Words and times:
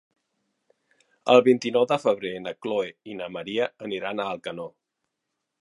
El 1.33 1.43
vint-i-nou 1.49 1.85
de 1.93 1.99
febrer 2.05 2.33
na 2.47 2.55
Chloé 2.67 2.91
i 3.13 3.21
na 3.23 3.31
Maria 3.37 3.71
aniran 3.89 4.25
a 4.25 4.31
Alcanó. 4.35 4.71